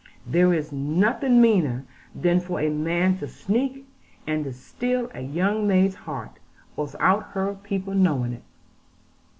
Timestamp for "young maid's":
5.21-5.93